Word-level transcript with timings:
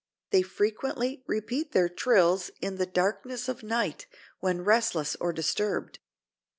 They 0.31 0.41
"frequently 0.41 1.21
repeat 1.27 1.73
their 1.73 1.87
trills 1.87 2.49
in 2.59 2.77
the 2.77 2.87
darkness 2.87 3.47
of 3.47 3.61
night 3.61 4.07
when 4.39 4.63
restless 4.63 5.15
or 5.17 5.31
disturbed." 5.31 5.99